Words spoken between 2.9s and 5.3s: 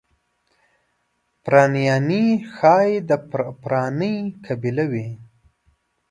د پارني قبیله وي.